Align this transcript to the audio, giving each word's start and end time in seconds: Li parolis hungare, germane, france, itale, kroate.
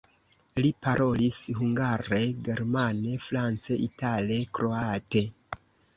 Li 0.63 0.69
parolis 0.85 1.35
hungare, 1.59 2.21
germane, 2.47 3.13
france, 3.29 3.79
itale, 3.89 4.39
kroate. 4.59 5.27